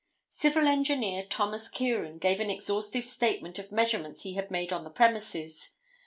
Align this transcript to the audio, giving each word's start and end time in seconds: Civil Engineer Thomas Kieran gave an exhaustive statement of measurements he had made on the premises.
Civil 0.31 0.67
Engineer 0.67 1.23
Thomas 1.27 1.69
Kieran 1.69 2.17
gave 2.17 2.39
an 2.39 2.49
exhaustive 2.49 3.03
statement 3.05 3.59
of 3.59 3.71
measurements 3.71 4.23
he 4.23 4.33
had 4.33 4.49
made 4.49 4.73
on 4.73 4.83
the 4.83 4.89
premises. 4.89 5.75